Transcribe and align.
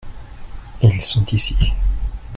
ils 0.81 0.99
sont 0.99 1.23
ici. 1.31 1.73